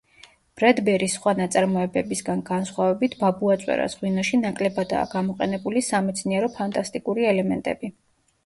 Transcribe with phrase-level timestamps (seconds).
[0.59, 7.93] ბრედბერის სხვა ნაწარმოებებისგან განსხვავებით, „ბაბუაწვერას ღვინოში“ ნაკლებადაა გამოყენებული სამეცნიერო-ფანტასტიკური ელემენტები.